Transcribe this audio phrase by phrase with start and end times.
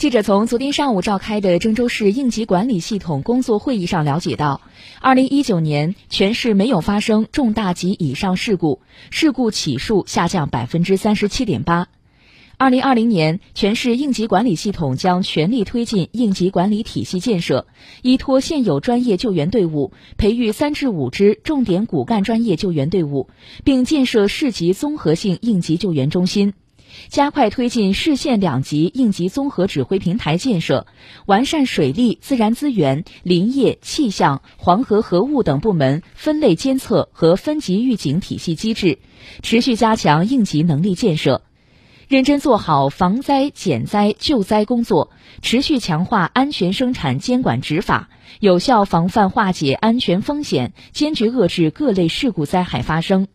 [0.00, 4.62] 记者从昨天上午召开的郑州市应急管理系统工作会议上了解到，
[4.98, 11.88] 二零一九年全市没有发生重大及以上事故，事故起数下降百分之三十七点八。
[12.56, 17.66] 二零二零年，全市应急管理系统将全力推进应急管理体系建设，
[18.00, 23.28] 依托现有专业救援队伍，培育三至五支重点骨干专业救援队伍，
[23.64, 26.54] 并建设市级综合性应急救援中心。
[27.08, 30.86] 加快推进市县两级应急综合指挥平台建设，
[31.26, 38.98] 完善水利、自然资源、林业、气象、黄河河务等部门分类监测和分级预警体系机制，
[39.42, 41.42] 持续加强应急能力建设，
[42.08, 45.10] 认真做好防灾减灾救灾工作，
[45.42, 48.08] 持续强化安全生产监管执法，
[48.40, 53.28] 有效防范化解安全风险，坚决遏制各类事故灾害发生。